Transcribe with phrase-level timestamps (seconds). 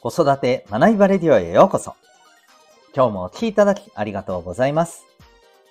[0.00, 1.94] 子育て学びバレディオへようこそ。
[2.94, 5.06] 今日もお聴きいただきありがとうございます。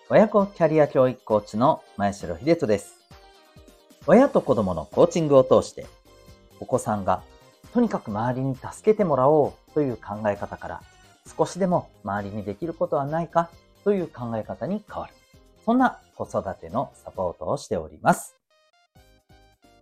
[0.09, 2.96] 親子キャリア教育コーチの前城秀人です。
[4.07, 5.86] 親と子供のコーチングを通して、
[6.59, 7.21] お子さんが
[7.71, 10.82] とにかく周りに助けてもらおうという考え方から、
[11.37, 13.50] 少しでも周りにできることはないか
[13.83, 15.14] という考え方に変わる。
[15.65, 18.36] そんな子育てのサポートをしております。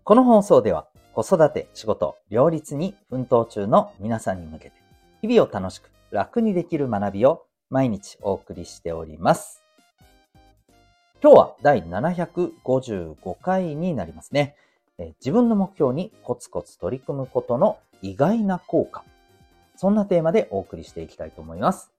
[0.03, 4.73] この放送では子育て、仕事、両立に奮闘中の皆さんに向けて、
[5.21, 9.61] 日々を楽しく楽にできる学びを毎日お送りしております。
[11.21, 14.55] 今日は第755回になりますね。
[15.19, 19.03] 自分の目標にコツコツ取り組むことの意外な効果。
[19.75, 21.91] そんなテーマでお送りしていきたいと思います。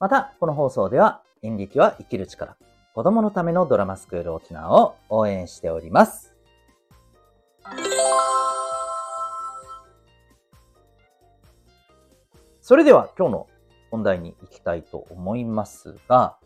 [0.00, 2.56] また、この放送では演劇は生きる力、
[2.94, 6.35] 子供のためのドラマスクール沖縄を応援しております。
[12.66, 13.46] それでは今日の
[13.92, 16.36] 本題に行きたいと思いますが、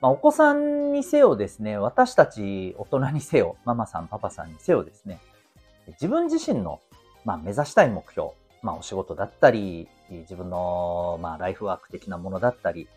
[0.00, 5.20] まあ、お子さんにせよですね、私たち大人にせよ、ママさん、パパさんにせよですね、
[5.86, 6.80] 自分自身の、
[7.24, 8.30] まあ、目指したい目標、
[8.60, 12.88] まあ、お仕事だったり、自分の、まあ、ライフワーク的なものだったり、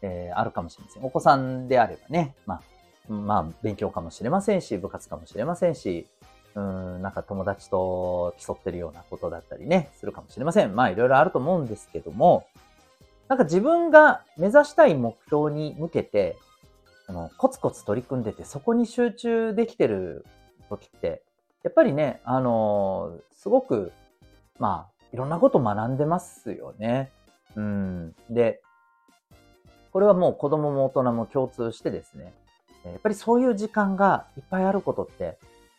[0.00, 1.04] えー、あるかもしれません。
[1.04, 2.62] お子さんであればね、ま
[3.10, 6.08] あ、まあ、勉強かもしれませんし、部活かもしれませんし、
[6.58, 10.74] うん、なんか友達と競ってるようなことだったりね、するかもしれません。
[10.74, 12.46] まあいろいろあると思うんですけども、
[13.28, 16.36] なんか自分が目指したい目標に向けて、
[17.06, 20.26] あの、コツコツ取り組んでて、そこに集中できてる
[20.68, 21.22] 時って、
[21.62, 23.92] やっぱりね、あのー、すごく、
[24.58, 27.12] まあ、いろんなこと学んでますよね。
[27.54, 28.14] うん。
[28.30, 28.60] で、
[29.92, 32.32] これはもう子供も大人も共通してですね、
[32.84, 35.38] やっぱりそういう時間がいっぱいあることって、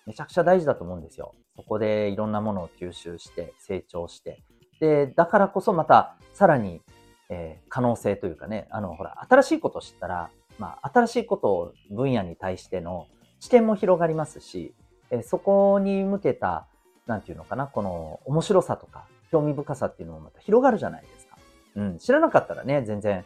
[0.10, 1.36] めちゃくちゃ大事だと思うんですよ。
[1.56, 4.42] そこでいろんなものを吸収して成長して。
[4.80, 6.82] で、だからこそまたさらに、
[7.30, 13.06] えー、可能性というかね、あの、ほら、新しいことを知ったら、まあ、新しいことを分野に対しての
[13.40, 14.74] 知見も広がりますし、
[15.12, 16.66] えー、そこに向けた、
[17.06, 21.38] なんていうのかな、この面白さとか興味深さっていうのもまた広がるじゃないですか。
[21.76, 23.26] うん、知らなかったらね、全然、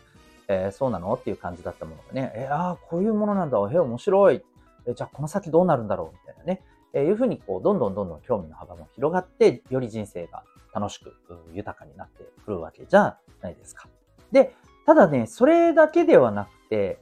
[0.50, 1.13] えー、そうなの？
[1.13, 4.44] っていう感じだったものがね、えー、ああ、こういうものなんだ、えー、面白い。
[4.86, 6.18] えじゃあこの先どうなるんだろう？
[6.18, 6.22] み。
[6.94, 10.44] えいうふうにこう、どんどんどんどん興味の幅も広がって、より人生が
[10.74, 11.14] 楽しく
[11.54, 13.88] 豊かになってくるわけじゃないですか。
[14.31, 14.56] で、
[14.86, 17.00] ただね、それだけではなくて、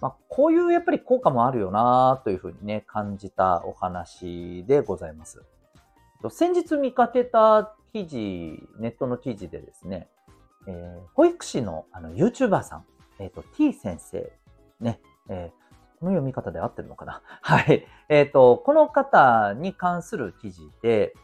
[0.00, 5.42] まあ、こういうやっぱり効果もあるよなというふうにね、感じたお話でございます。
[6.30, 8.18] 先日見かけた記事、
[8.78, 10.08] ネットの記事でですね、
[10.66, 12.84] えー、保育士のあの YouTuber さん、
[13.18, 14.32] えっ、ー、と、T 先生、
[14.80, 15.63] ね、えー、
[16.00, 17.22] この読み方で合ってるのかな？
[17.40, 17.86] はい。
[18.08, 21.14] えっ、ー、と、この方に関する記事で、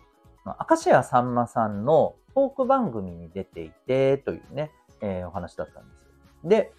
[0.45, 4.71] 明石家さんまさんのトーク番組に出ていて、というね、
[5.01, 6.01] えー、お話だったんです。
[6.49, 6.73] で、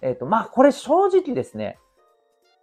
[0.00, 1.78] えっ、ー、と、まあ、これ正直ですね、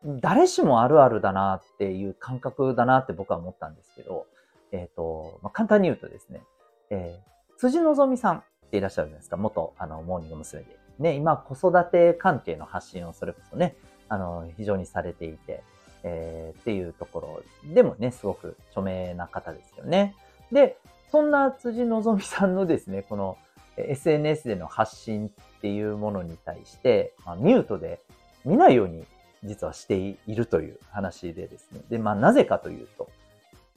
[0.06, 4.28] 誰しもあるあるだなっていう感覚だなって僕は思ったんですけど、
[4.72, 6.44] えっ、ー、と、まあ、簡単に言うとですね、
[6.90, 10.64] えー、辻希美さんっていらっしゃるじゃないですか、元、あの、モーニング娘。
[10.64, 10.78] で。
[11.00, 13.76] ね、今、子育て関係の発信をそれこそね、
[14.10, 15.64] あの、非常にされていて、
[16.04, 20.16] えー、っていうところでもね、すごく著名な方ですよね。
[20.52, 20.78] で、
[21.12, 23.38] そんな辻希美さんのですね、この
[23.78, 28.02] SNS での発信っていうものに対して、まあ、ミュートで
[28.46, 29.06] 見ないように
[29.44, 31.82] 実はしているという話でですね。
[31.90, 33.10] で、まあなぜかというと、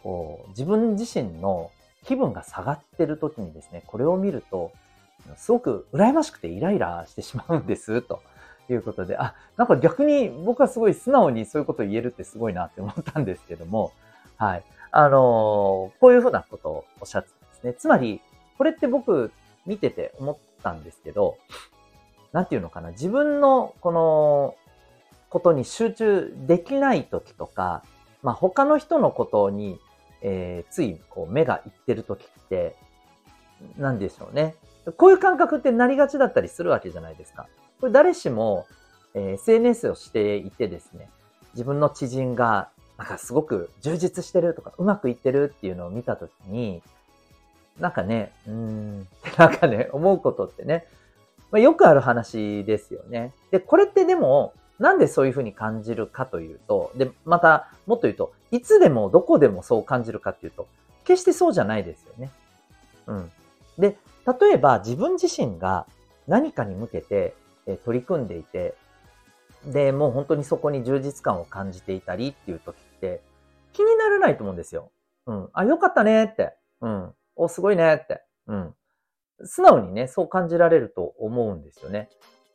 [0.02, 1.70] こう自分自身の
[2.04, 4.72] 気分が下がってる時にですね、これを見ると、
[5.36, 8.22] すごく羨ましくてイライラしてしまうんです、と
[8.72, 13.92] いうことで、あ、なんか逆に僕はすごい素直にそういうことを言えるってすごいなって思ったんですけども、
[14.36, 14.64] はい。
[14.90, 17.74] あのー、こういうふうなことをおっしゃってたんですね。
[17.74, 18.20] つまり、
[18.56, 19.32] これって僕
[19.66, 21.38] 見てて思ったんですけど、
[22.32, 24.54] なんていうのかな、自分のこの
[25.30, 27.82] ことに集中できない時とか、
[28.22, 29.78] まあ他の人のことに、
[30.22, 32.76] えー、ついこう目がいってる時って、
[33.76, 34.54] なんでしょうね。
[34.96, 37.46] こういう感覚ってなりがちだったりするわけじゃないですか。
[37.80, 38.66] これ誰しも、
[39.14, 41.08] えー、SNS をしていてですね、
[41.54, 46.82] 自分の知人が、なんかすごく充実してるとか、うまくいってるっていうのを見たときに、
[47.78, 49.08] なんかね、うーん、
[49.38, 50.86] なんかね、思うことってね、
[51.50, 53.32] まあ、よくある話ですよね。
[53.50, 60.68] で、これってでも、なんでそういうふうに感じるかというと、で、また、もっと言うと、いつでもどこでもそう感じるかっていうと、
[61.04, 62.30] 決してそうじゃないですよね。
[63.06, 63.32] うん。
[63.78, 63.96] で、
[64.40, 65.86] 例えば自分自身が
[66.26, 67.34] 何かに向けて
[67.68, 68.74] え取り組んでいて、
[69.64, 73.20] で、もう本当にそこに充実感を感じていたりっていう時って、
[73.72, 74.90] 気にならないと思うんですよ。
[75.26, 75.48] うん。
[75.52, 76.54] あ、よかったねって。
[76.80, 77.14] うん。
[77.36, 78.22] お、すごいねって。
[78.46, 78.74] うん。
[79.44, 82.08] 素直にね、そう感じられると思うんですよね。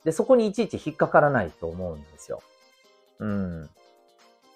[0.03, 2.41] で、そこにいちいち引っかからないと思うんですよ。
[3.19, 3.69] うん。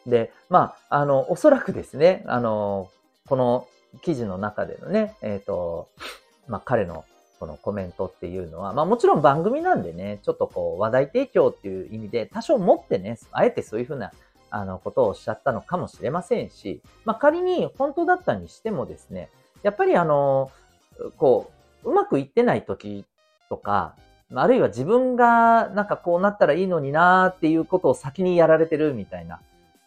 [0.05, 2.89] で、まあ、あの、おそらくですね、あの、
[3.27, 3.67] この
[4.01, 5.89] 記事の中でのね、えっ、ー、と、
[6.47, 7.05] まあ、彼の
[7.39, 14.11] このコメントっていうのは、まあもちろん番組なんでね、ちょっとこう話題提供っていう意味で多少持ってね、あえてそういうふうな
[14.49, 19.29] あのことをおっしゃったのかもしれませんし、まあ仮に本当だったにしてもですね、
[19.63, 20.51] やっぱりあの、
[21.17, 21.51] こ
[21.83, 23.05] う、うまくいってない時
[23.49, 23.95] とか、
[24.33, 29.39] あるいは自分がなんかこうなったらいいのになーっていうことを先にやられてるみたいな、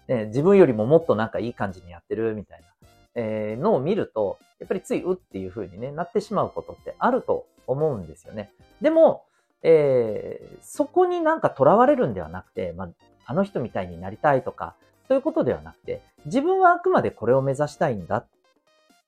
[0.08, 2.66] ね、自分よりももっとなんかいい感じにやってるみたいな、
[3.14, 8.50] えー、のを見ると、やっぱりついうっていう風に、ね、なってしまうことってあると思うんですよね。
[8.80, 9.24] でも、
[9.62, 12.90] えー、そこになんか囚われるんではなくて、まあ、
[13.26, 14.74] あの人みたいになりたいとか、
[15.08, 18.26] そういうことではなくて、自分はあくまでこれを目指したいんだ。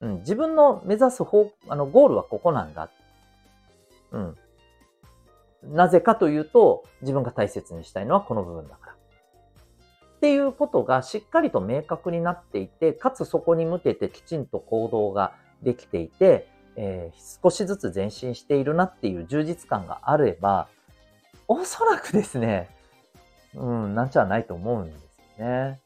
[0.01, 2.89] うん、自分の目指す方、あの、ゴールはここなんだ。
[4.11, 4.37] うん。
[5.63, 8.77] なぜかというと、自分が大切にしたいのはこの部分だ。
[10.23, 16.47] っていうことがしっかりと明確になっていて、かつそこに向けてきちんと行動ができていて、
[16.77, 20.69] えー、少しずつ前進しているなっていう充実感があれば、
[21.49, 22.69] おそらくですね、
[23.53, 25.81] うん、なんちゃないと思うんですよね。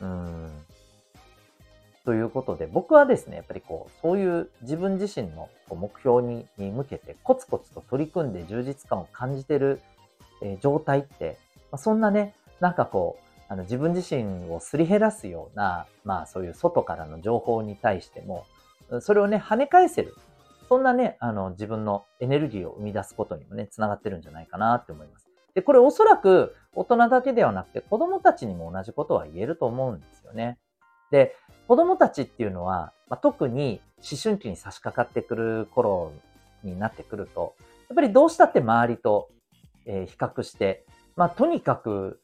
[0.00, 0.50] うん。
[2.04, 9.80] ということで、僕はですね、やっぱりこう、そういう自分自身の目標に向けてコツコツと取り組んで充実感を感じてる、
[10.42, 11.38] え状態って、
[11.70, 18.46] まあ、そんなね、なんかこう、あの自分自身をすり減らすような、まあそういう外からの情報に対しても、
[19.00, 20.14] それをね、跳ね返せる。
[20.68, 25.28] そんなね、あの自分のエネルギーを生み出すことにもね、つながってるんじゃないかなって思います。
[25.52, 30.56] で、これおそらく大人だけではなくて子供たちにも同じことは言えると思うんですよね。
[31.10, 31.34] で、
[31.66, 36.12] 子供たちっていうのは、まあ、特に思春期に差し掛かってくる頃
[36.62, 37.56] になってくると、
[37.88, 39.28] やっぱりどうしたって周りと、
[39.86, 40.84] えー、比較して、
[41.16, 42.20] まあ、とにかく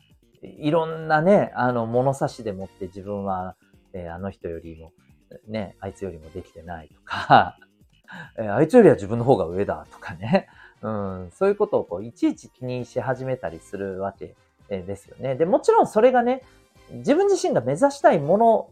[0.59, 3.57] いろんなね、あの物差しでもって自分は、
[3.93, 4.93] えー、あの人よりも、
[5.49, 7.59] ね、あいつよりもできてないとか、
[8.39, 10.49] えー、あいつよりは自分の方が上だとかね、
[10.83, 14.35] うん、そういうことをこういちいち気にし始めたりするわけ
[14.69, 15.35] ですよね。
[15.35, 16.43] で、もちろんそれがね、
[16.91, 18.71] 自分自身が目指したいもの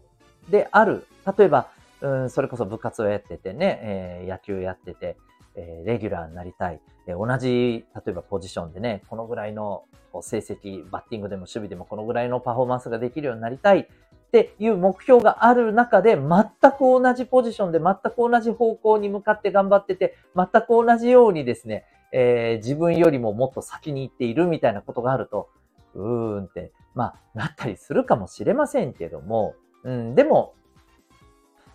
[0.49, 1.05] である。
[1.37, 1.67] 例えば、
[2.01, 5.17] うん、それこそ部活をやっててね、えー、野球やってて、
[5.55, 6.79] え、レギュラーになりたい。
[7.07, 9.85] え、同じ、例えばポジションでね、このぐらいの
[10.21, 13.87] 成績、バッティングでも守備でもこのぐらいのパフォーマンスができるようになりたいっ
[14.31, 25.49] ていう目標がある中で、全く同じポジションで全く同じ方向に向かって頑張ってて、全く同じようにですね、えー、自分よりももっと先に行っているみたいなことがあると、
[25.93, 30.53] うーんって、まあ、なったりするかもしれませんけども、うん、でも、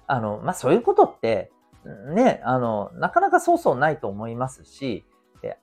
[0.07, 1.51] あの、まあ、そういうことって、
[2.15, 5.05] ね、あの、なかなかそうそうないと思いますし、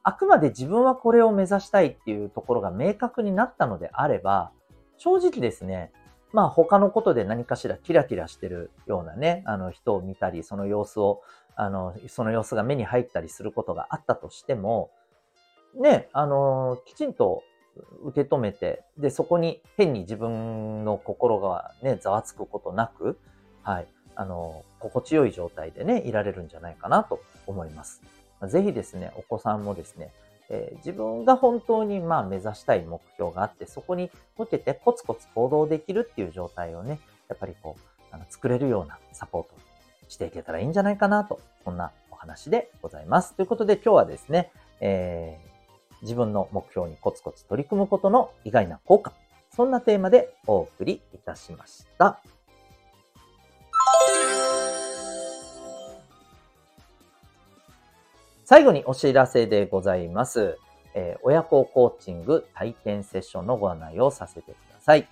[0.04, 4.52] あくまで自分はこれを目指したいっていうところが明確になったのであれば、
[4.98, 5.92] 正直ですね、
[6.34, 11.22] まあ他のことで何かしらキラキラしてるようなね、あの人を見たり、その様子を、
[11.56, 14.90] あの、その様子が目に入ったりすることがあったとしても、
[15.80, 17.44] ね、あの、きちんと
[18.04, 23.20] 受け止めて、で、そこに変に自分の心がね、ざわつくことなく、
[23.62, 23.88] はい、
[24.18, 28.02] あの、心地よい状態でね、いられるんじゃないかなと思います。
[28.48, 30.12] ぜひですね、お子さんもですね、
[30.50, 37.00] えー、自分が本当にまあ目指したい目標があって、そこに向けてコツコツ行動できるっていう状態をね、
[37.30, 39.50] やっぱりこう、あの作れるようなサポート
[40.08, 43.34] していけたらいいんじゃないかなと、そんなお話でございます。
[43.36, 44.52] ということで今日はですね、
[44.82, 45.48] えー
[46.02, 49.14] 自分の目標にコツコツ取り組むことの意外な効果。
[49.56, 52.20] そんなテーマでお送りいたしました。
[58.50, 60.58] 最後にお知らせでございます。
[60.94, 65.06] えー、親子コーチング体験セッションのご案内をさせてください。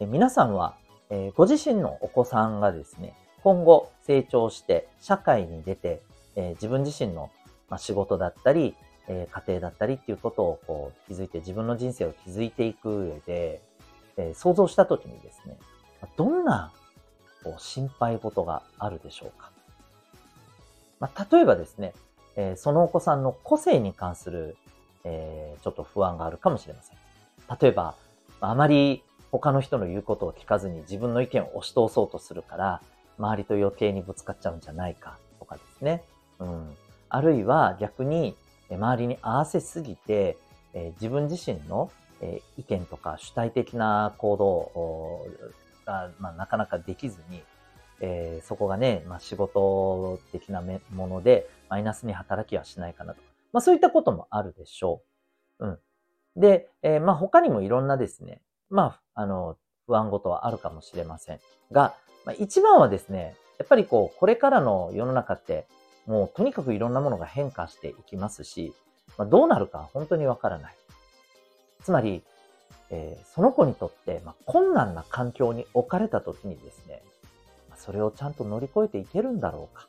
[0.00, 0.74] え皆さんは、
[1.08, 6.02] えー、ご自身のお子さんがですね、今後成長して社会に出て、
[6.34, 7.30] え、自分自身の、
[7.68, 8.74] ま、仕事だったり、
[9.06, 13.62] え、家庭だったりっていうことをこう気づいて自分の人生を築いていく上で、
[14.16, 15.56] え、想像したときにですね、
[16.16, 16.72] どんな
[17.44, 19.53] こう心配事があるでしょうか。
[21.04, 21.92] まあ、例えばですね、
[22.34, 24.56] えー、そのお子さんの個性に関する、
[25.04, 26.96] えちょっと不安があるかもしれません。
[27.60, 27.94] 例えば、
[28.40, 32.80] あまり他の人の言うことを聞かずに自分の意見を押し通そうとするから、
[33.18, 36.02] 周りと余計にぶつかっちゃうんじゃないかとかですね。
[36.38, 36.74] うん。
[37.10, 38.34] あるいは逆に、
[38.70, 40.38] 周りに合わせすぎて、
[40.72, 41.90] え自分自身の、
[42.22, 45.26] え意見とか主体的な行動
[45.84, 47.42] が、まあ、なかなかできずに、
[48.00, 53.20] えー、そこがね、まあ、仕事的なもので、マイナスに働きはしないかなと。
[53.52, 55.02] まあ、そういったこともあるでしょ
[55.60, 55.66] う。
[55.66, 55.78] うん。
[56.36, 61.40] で、えー、まあ、他にもいろんなですね、まあ、あの、不安事はあるかもしれません。
[61.70, 65.66] が、まあ、一番はですね、やっぱりこう、これからの世の中って、
[66.06, 68.74] もうとにかくいろんなものが変化していきますし、
[69.16, 70.74] まあ、どうなるか本当にわからない。
[71.82, 72.22] つまり、
[72.90, 77.02] えー、その子にとって、まあ、困難な環境に置かれた時にですね、
[77.84, 79.88] それをちゃんと乗り越えていけるんだろうか。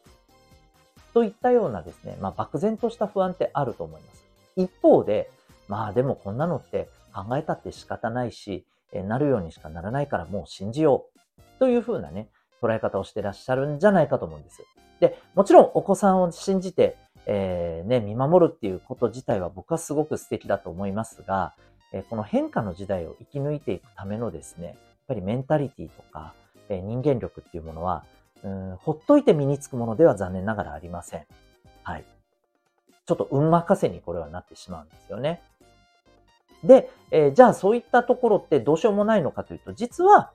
[1.13, 4.25] といったようなですね、まあ、漠然とした不安ってあると思います。
[4.57, 5.29] 一方で、
[5.67, 11.59] まあでもこんなのって考えたって仕方ないし、えなるようにしかならないからもう信じよう。
[11.59, 12.29] というふうなね、
[12.61, 14.61] 捉え方をしてらっしゃるんじゃないかと思うんです。
[14.99, 21.53] で、もちろんお子さんを信じて、えー、ね、見守るっていうこと自体は僕はすごく素敵だと思いますが、
[21.93, 24.75] えこの変化の時代を生き抜いていくためのですね、やっ
[25.07, 26.33] ぱりメンタリティとか、
[26.69, 28.05] え人間力っていうものは、
[28.43, 31.25] うん、ほっといて身につくものでは残念ながらありません。
[31.83, 32.05] はい。
[33.05, 35.41] ちょっと運任せにこれはなってしまうんですよね。
[36.63, 40.31] で、えー、じゃあそういったところってどうしようもないのかというと、実は、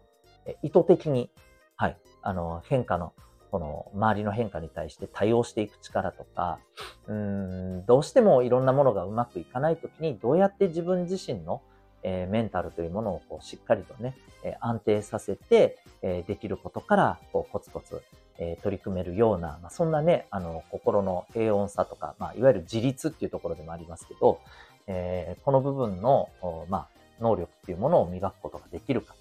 [0.47, 1.31] え意図的に、
[1.77, 3.13] はい、あの、変化の、
[3.51, 6.61] この周りの変化に対して対応していく力とか、
[7.09, 11.63] うん、どうしてもいろんなものがうまくいかないときに、どうやって自分自身の、
[12.03, 18.03] え、メンタルというものをこうしっかりとね、え、安定させて、え、できることから、こうコツコツ、
[18.39, 24.41] え取り組めるような、まあ、そんなね、あの、心の平穏さとか、まあ、いわゆる自立っていうところでもありますけど、
[24.87, 26.31] えこの部分の、
[26.69, 26.89] まあ、
[27.21, 29.15] 能力っていうものを磨くことができるか。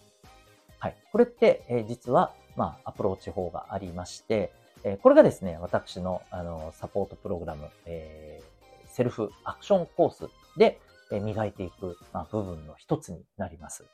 [0.79, 0.95] はい。
[1.11, 4.53] これって、え実は、まあ、アプローチ法がありまして、
[4.85, 8.41] えこれがですね、私の、あの、サポートプログラム、え
[8.87, 10.79] セルフアクションコースで、
[11.11, 11.97] 磨いていく、
[12.31, 13.85] 部分の一つになります。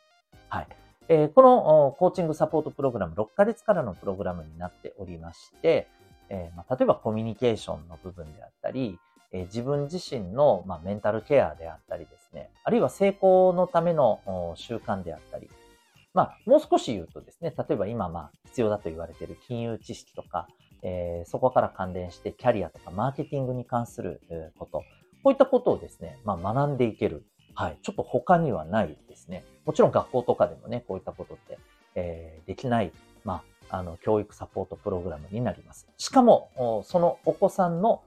[0.49, 0.67] はい。
[1.07, 5.87] えこのコーチングサポートプログラム、6ヶ月からのプログラムになっておりまして、
[6.29, 8.97] えまあ、例えばコミュニケーションの部分であったり、
[9.31, 14.19] え自分自身の、まあ、メンタルケアであったりですね、あるいは成功のための
[14.55, 15.49] 習慣であったり、
[16.13, 20.47] まあ、もう少し言うとですね、例えば今、まあ、必要だと言われている金融知識とか、
[20.81, 24.21] えー、そこから関連してキャリアとかマーケティングに関する
[24.57, 24.83] こと、
[25.25, 27.25] こういったことをですね、まあ、学んでいける。
[27.55, 27.79] はい。
[27.81, 29.43] ちょっと他にはないですね。
[29.65, 31.57] もちろん学校とかでもね、こういったことって、
[31.95, 32.91] えー、できない、
[33.23, 33.41] ま
[33.71, 35.87] あ、あの、教育サポートプログラムになります。
[35.97, 38.03] しかも、そのお子さんの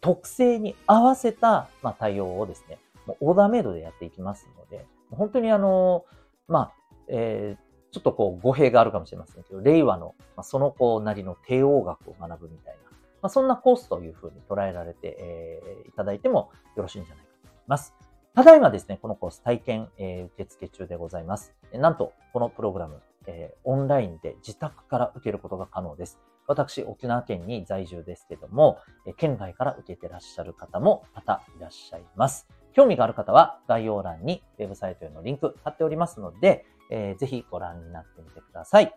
[0.00, 6.04] 特性に合わせた、まあ、対応をですね、もうオーダーメイドでやっていきますので、本当にあの、
[6.48, 6.72] まあ、
[7.06, 12.85] えー、ちょっとこう語弊があるかもしれませんけど、令和の、まあ、その子なりの帝王学を学ぶみたいな、
[13.26, 17.92] まあ、そんなコースというふうに捉えられて、え、いただいてもよろしいんじゃないかと思います。
[18.36, 21.52] ただいまですね、このコース体験、えー、受付中でございます。
[21.72, 26.20] なんと、このプログラム、え、オンラインで自宅から受けることが可能です。
[26.46, 28.78] 私、沖縄県に在住ですけども、
[29.16, 32.46] 県外から受けてらっしゃる方も多々いらっしゃいます。
[32.74, 38.96] 興味がある方は概要欄にウェブサイトへのリンク貼っておりますので、えー、ぜひご覧になってみてください。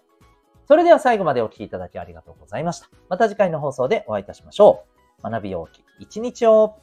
[0.69, 2.91] それでは最後までお聴きいただきありがとうございました。
[3.09, 4.85] また次回の放送でお会いいたしましょ
[5.23, 5.27] う。
[5.27, 6.75] 学びようき一日を